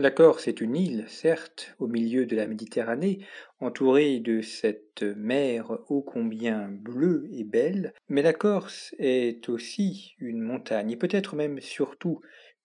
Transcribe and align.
La 0.00 0.10
Corse 0.10 0.48
est 0.48 0.62
une 0.62 0.76
île, 0.76 1.04
certes, 1.08 1.74
au 1.78 1.86
milieu 1.86 2.24
de 2.24 2.34
la 2.34 2.46
Méditerranée, 2.46 3.18
entourée 3.60 4.18
de 4.18 4.40
cette 4.40 5.02
mer 5.02 5.76
ô 5.90 6.00
combien 6.00 6.70
bleue 6.70 7.28
et 7.30 7.44
belle, 7.44 7.92
mais 8.08 8.22
la 8.22 8.32
Corse 8.32 8.94
est 8.98 9.50
aussi 9.50 10.14
une 10.18 10.40
montagne, 10.40 10.90
et 10.90 10.96
peut-être 10.96 11.36
même 11.36 11.60
surtout 11.60 12.22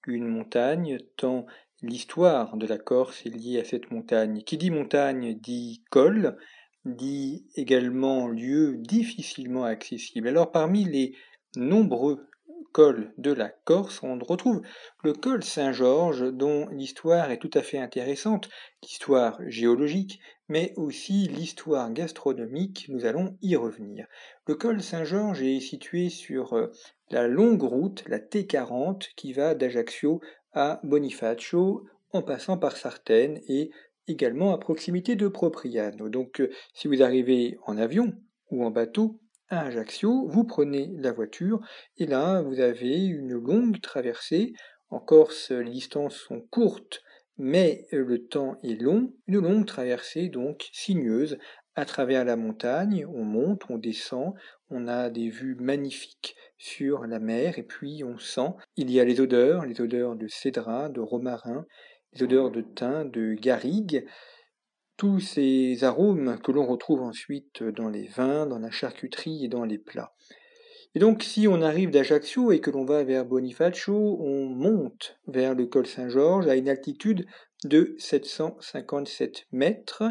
une 0.07 0.29
montagne, 0.29 0.98
tant 1.17 1.45
l'histoire 1.81 2.55
de 2.55 2.67
la 2.67 2.77
Corse 2.77 3.26
est 3.26 3.35
liée 3.35 3.59
à 3.59 3.65
cette 3.65 3.91
montagne. 3.91 4.41
Qui 4.41 4.55
dit 4.55 4.71
montagne 4.71 5.38
dit 5.38 5.84
col, 5.91 6.38
dit 6.85 7.48
également 7.55 8.29
lieu 8.29 8.77
difficilement 8.77 9.65
accessible. 9.65 10.29
Alors 10.29 10.54
parmi 10.54 10.85
les 10.85 11.17
nombreux 11.57 12.29
de 12.75 13.31
la 13.31 13.47
Corse, 13.63 14.03
on 14.03 14.20
retrouve 14.20 14.61
le 15.02 15.13
col 15.13 15.45
Saint-Georges, 15.45 16.34
dont 16.34 16.67
l'histoire 16.67 17.31
est 17.31 17.38
tout 17.38 17.49
à 17.53 17.61
fait 17.61 17.77
intéressante, 17.77 18.49
l'histoire 18.84 19.39
géologique, 19.48 20.20
mais 20.49 20.73
aussi 20.75 21.29
l'histoire 21.29 21.89
gastronomique, 21.93 22.88
nous 22.89 23.05
allons 23.05 23.38
y 23.41 23.55
revenir. 23.55 24.07
Le 24.45 24.55
col 24.55 24.81
Saint-Georges 24.81 25.41
est 25.41 25.61
situé 25.61 26.09
sur 26.09 26.53
euh, 26.53 26.70
la 27.11 27.29
longue 27.29 27.63
route, 27.63 28.03
la 28.07 28.20
T40, 28.20 29.13
qui 29.15 29.31
va 29.31 29.55
d'Ajaccio 29.55 30.20
à 30.51 30.81
Bonifacio, 30.84 31.85
en 32.12 32.23
passant 32.23 32.57
par 32.57 32.76
Sartène 32.76 33.39
et 33.48 33.71
également 34.10 34.54
à 34.54 34.57
proximité 34.57 35.15
de 35.15 35.29
Propriano. 35.29 36.10
Donc 36.10 36.41
euh, 36.41 36.49
si 36.73 36.89
vous 36.89 37.01
arrivez 37.01 37.57
en 37.65 37.77
avion 37.77 38.13
ou 38.51 38.65
en 38.65 38.71
bateau, 38.71 39.21
Ajaccio, 39.49 40.27
vous 40.27 40.43
prenez 40.43 40.90
la 40.98 41.12
voiture 41.12 41.60
et 41.98 42.07
là 42.07 42.41
vous 42.41 42.60
avez 42.60 43.05
une 43.05 43.34
longue 43.34 43.79
traversée. 43.79 44.54
En 44.90 44.99
Corse, 44.99 45.51
les 45.51 45.70
distances 45.70 46.15
sont 46.15 46.41
courtes, 46.41 47.04
mais 47.38 47.85
le 47.91 48.27
temps 48.27 48.57
est 48.63 48.82
long. 48.82 49.13
Une 49.27 49.40
longue 49.40 49.68
traversée 49.68 50.29
donc 50.29 50.68
sinueuse 50.73 51.38
à 51.76 51.85
travers 51.85 52.26
la 52.26 52.38
montagne. 52.38 53.05
On 53.05 53.23
monte, 53.23 53.63
on 53.70 53.77
descend, 53.77 54.34
on 54.70 54.88
a 54.88 55.12
des 55.12 55.29
vues 55.29 55.55
magnifiques 55.60 56.35
sur 56.57 57.05
la 57.05 57.20
mer 57.20 57.60
et 57.60 57.63
puis 57.63 58.04
on 58.04 58.18
sent. 58.18 58.49
Il 58.77 58.90
y 58.90 58.99
a 58.99 59.05
les 59.05 59.21
odeurs, 59.21 59.66
les 59.66 59.79
odeurs 59.79 60.16
de 60.16 60.27
cédra, 60.27 60.90
de 60.90 61.01
romarin, 61.01 61.68
les 62.13 62.23
odeurs 62.23 62.49
de 62.49 62.62
thym, 62.62 63.12
de 63.12 63.35
garrigue 63.35 64.07
tous 64.97 65.19
ces 65.19 65.84
arômes 65.84 66.40
que 66.44 66.51
l'on 66.51 66.66
retrouve 66.66 67.01
ensuite 67.01 67.63
dans 67.63 67.90
les 67.90 68.07
vins, 68.07 68.46
dans 68.46 68.59
la 68.59 68.72
charcuterie 68.72 69.46
et 69.46 69.50
dans 69.50 69.66
les 69.66 69.78
plats. 69.78 70.13
Et 70.94 71.00
donc 71.00 71.24
si 71.24 71.47
on 71.47 71.62
arrive 71.62 71.91
d'Ajaccio 71.91 72.53
et 72.53 72.62
que 72.62 72.72
l'on 72.72 72.85
va 72.85 73.03
vers 73.03 73.25
Bonifacio, 73.25 74.18
on 74.22 74.46
monte 74.46 75.18
vers 75.28 75.53
le 75.53 75.66
col 75.66 75.85
Saint-Georges 75.85 76.47
à 76.47 76.56
une 76.56 76.69
altitude 76.69 77.25
de 77.66 77.96
757 77.97 79.47
mètres. 79.51 80.03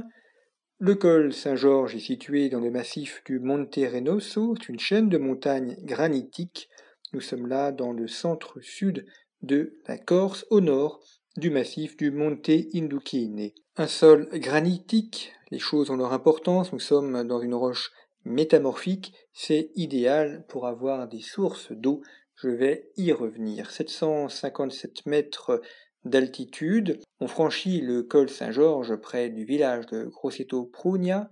Le 0.78 0.94
col 0.94 1.32
Saint-Georges 1.32 1.94
est 1.94 2.00
situé 2.00 2.50
dans 2.50 2.60
le 2.60 2.70
massif 2.70 3.22
du 3.24 3.38
Monte 3.38 3.76
Renoso, 3.76 4.54
une 4.68 4.78
chaîne 4.78 5.08
de 5.08 5.16
montagnes 5.16 5.76
granitiques. 5.82 6.68
Nous 7.14 7.20
sommes 7.20 7.46
là 7.46 7.72
dans 7.72 7.92
le 7.92 8.06
centre-sud 8.06 9.06
de 9.40 9.78
la 9.86 9.96
Corse, 9.96 10.44
au 10.50 10.60
nord 10.60 11.00
du 11.36 11.50
massif 11.50 11.96
du 11.96 12.10
Monte 12.12 12.50
Induchine. 12.74 13.50
Un 13.76 13.88
sol 13.88 14.28
granitique, 14.34 15.32
les 15.50 15.58
choses 15.58 15.90
ont 15.90 15.96
leur 15.96 16.12
importance, 16.12 16.72
nous 16.72 16.78
sommes 16.78 17.26
dans 17.26 17.40
une 17.40 17.54
roche 17.54 17.90
métamorphique, 18.24 19.12
c'est 19.32 19.70
idéal 19.74 20.44
pour 20.48 20.66
avoir 20.66 21.08
des 21.08 21.20
sources 21.20 21.72
d'eau, 21.72 22.02
je 22.36 22.48
vais 22.48 22.88
y 22.96 23.10
revenir. 23.12 23.70
757 23.70 25.06
mètres 25.06 25.60
d'altitude, 26.04 27.00
on 27.18 27.26
franchit 27.26 27.80
le 27.80 28.04
col 28.04 28.30
Saint-Georges 28.30 28.94
près 28.96 29.28
du 29.28 29.44
village 29.44 29.86
de 29.86 30.04
Grosseto 30.04 30.66
Prugna, 30.66 31.30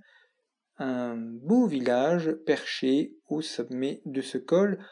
un 0.78 1.14
beau 1.16 1.66
village 1.68 2.32
perché 2.44 3.14
au 3.28 3.40
sommet 3.40 4.02
de 4.04 4.20
ce 4.20 4.38
col, 4.38 4.84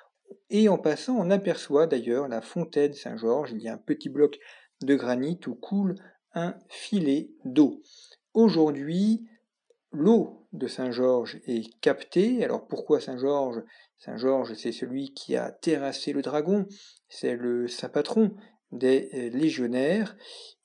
et 0.50 0.68
en 0.68 0.78
passant 0.78 1.16
on 1.18 1.30
aperçoit 1.30 1.88
d'ailleurs 1.88 2.28
la 2.28 2.40
fontaine 2.40 2.92
Saint-Georges, 2.92 3.50
il 3.50 3.60
y 3.60 3.68
a 3.68 3.74
un 3.74 3.78
petit 3.78 4.08
bloc 4.08 4.38
de 4.82 4.94
granit 4.94 5.38
où 5.46 5.54
coule 5.54 5.94
un 6.34 6.54
filet 6.68 7.30
d'eau. 7.44 7.82
Aujourd'hui, 8.34 9.26
l'eau 9.92 10.46
de 10.52 10.66
Saint-Georges 10.66 11.40
est 11.46 11.78
captée. 11.80 12.44
Alors 12.44 12.66
pourquoi 12.66 13.00
Saint-Georges? 13.00 13.62
Saint-Georges, 13.98 14.54
c'est 14.54 14.72
celui 14.72 15.12
qui 15.12 15.36
a 15.36 15.50
terrassé 15.50 16.12
le 16.12 16.22
dragon, 16.22 16.66
c'est 17.08 17.36
le 17.36 17.68
saint 17.68 17.90
patron 17.90 18.34
des 18.72 19.10
euh, 19.14 19.28
légionnaires, 19.30 20.16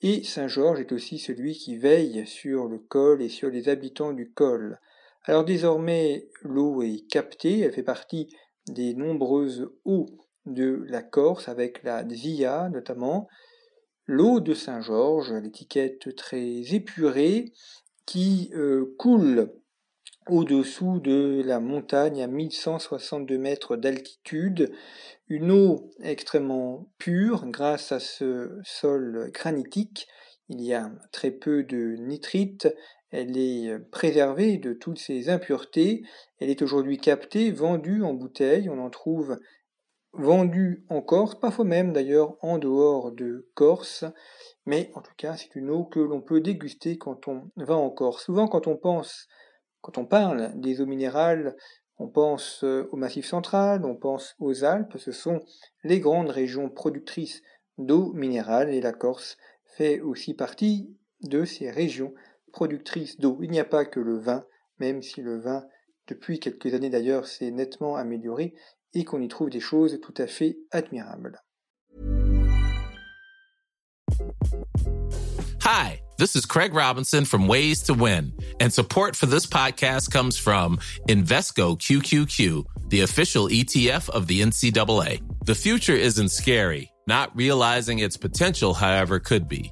et 0.01 0.23
Saint-Georges 0.23 0.79
est 0.79 0.91
aussi 0.91 1.17
celui 1.17 1.53
qui 1.53 1.75
veille 1.75 2.25
sur 2.27 2.67
le 2.67 2.77
col 2.77 3.21
et 3.21 3.29
sur 3.29 3.49
les 3.49 3.67
habitants 3.67 4.13
du 4.13 4.31
col. 4.31 4.79
Alors 5.23 5.43
désormais, 5.43 6.29
l'eau 6.43 6.81
est 6.83 7.07
captée, 7.09 7.61
elle 7.61 7.73
fait 7.73 7.83
partie 7.83 8.29
des 8.67 8.93
nombreuses 8.93 9.69
eaux 9.83 10.05
de 10.45 10.85
la 10.87 11.01
Corse, 11.01 11.49
avec 11.49 11.83
la 11.83 12.07
Zia 12.07 12.69
notamment, 12.69 13.27
l'eau 14.07 14.39
de 14.39 14.53
Saint-Georges, 14.53 15.33
l'étiquette 15.33 16.15
très 16.15 16.73
épurée, 16.73 17.53
qui 18.05 18.51
euh, 18.53 18.95
coule 18.97 19.51
au-dessous 20.27 20.99
de 20.99 21.41
la 21.45 21.59
montagne 21.59 22.21
à 22.21 22.27
1162 22.27 23.37
mètres 23.37 23.75
d'altitude, 23.75 24.71
une 25.27 25.51
eau 25.51 25.91
extrêmement 26.01 26.87
pure 26.97 27.45
grâce 27.47 27.91
à 27.91 27.99
ce 27.99 28.59
sol 28.63 29.29
granitique. 29.33 30.07
Il 30.49 30.61
y 30.61 30.73
a 30.73 30.91
très 31.11 31.31
peu 31.31 31.63
de 31.63 31.95
nitrite, 31.99 32.67
elle 33.11 33.37
est 33.37 33.79
préservée 33.91 34.57
de 34.57 34.73
toutes 34.73 34.99
ces 34.99 35.29
impuretés, 35.29 36.03
elle 36.39 36.49
est 36.49 36.61
aujourd'hui 36.61 36.97
captée, 36.97 37.51
vendue 37.51 38.03
en 38.03 38.13
bouteille, 38.13 38.69
on 38.69 38.79
en 38.79 38.89
trouve 38.89 39.37
vendu 40.17 40.85
en 40.89 41.01
Corse, 41.01 41.35
parfois 41.35 41.65
même 41.65 41.93
d'ailleurs 41.93 42.37
en 42.41 42.57
dehors 42.57 43.11
de 43.11 43.49
Corse, 43.53 44.05
mais 44.65 44.91
en 44.95 45.01
tout 45.01 45.13
cas 45.17 45.35
c'est 45.35 45.55
une 45.55 45.69
eau 45.69 45.83
que 45.83 45.99
l'on 45.99 46.21
peut 46.21 46.41
déguster 46.41 46.97
quand 46.97 47.27
on 47.27 47.51
va 47.57 47.75
en 47.75 47.89
Corse. 47.89 48.25
Souvent 48.25 48.47
quand 48.47 48.67
on 48.67 48.77
pense, 48.77 49.27
quand 49.81 49.97
on 49.97 50.05
parle 50.05 50.51
des 50.55 50.81
eaux 50.81 50.85
minérales, 50.85 51.55
on 51.97 52.07
pense 52.07 52.63
euh, 52.63 52.89
au 52.91 52.97
Massif 52.97 53.25
central, 53.25 53.85
on 53.85 53.95
pense 53.95 54.35
aux 54.39 54.63
Alpes, 54.63 54.97
ce 54.97 55.11
sont 55.11 55.39
les 55.83 55.99
grandes 55.99 56.29
régions 56.29 56.69
productrices 56.69 57.41
d'eau 57.77 58.11
minérale 58.13 58.69
et 58.69 58.81
la 58.81 58.93
Corse 58.93 59.37
fait 59.65 60.01
aussi 60.01 60.33
partie 60.33 60.95
de 61.21 61.45
ces 61.45 61.69
régions 61.69 62.13
productrices 62.51 63.19
d'eau. 63.19 63.37
Il 63.41 63.51
n'y 63.51 63.59
a 63.59 63.65
pas 63.65 63.85
que 63.85 63.99
le 63.99 64.17
vin, 64.17 64.45
même 64.79 65.01
si 65.01 65.21
le 65.21 65.39
vin, 65.39 65.65
depuis 66.07 66.39
quelques 66.39 66.73
années 66.73 66.89
d'ailleurs, 66.89 67.27
s'est 67.27 67.51
nettement 67.51 67.95
amélioré, 67.95 68.53
et 68.95 69.03
qu'on 69.03 69.21
y 69.21 69.27
trouve 69.27 69.49
des 69.49 69.59
choses 69.59 69.99
tout 70.01 70.13
à 70.17 70.25
fait 70.25 70.57
admirables. 70.71 71.39
Hi, 75.61 75.99
this 76.17 76.35
is 76.35 76.45
Craig 76.45 76.73
Robinson 76.73 77.25
from 77.25 77.47
Ways 77.47 77.81
to 77.83 77.93
Win, 77.93 78.33
and 78.59 78.71
support 78.71 79.15
for 79.15 79.25
this 79.25 79.45
podcast 79.45 80.11
comes 80.11 80.37
from 80.37 80.77
Invesco 81.09 81.77
QQQ, 81.77 82.63
the 82.89 83.01
official 83.01 83.47
ETF 83.49 84.09
of 84.09 84.27
the 84.27 84.41
NCAA. 84.41 85.21
The 85.45 85.55
future 85.55 85.95
isn't 85.95 86.29
scary. 86.29 86.91
Not 87.07 87.35
realizing 87.35 87.99
its 87.99 88.17
potential, 88.17 88.73
however, 88.73 89.19
could 89.19 89.47
be. 89.47 89.71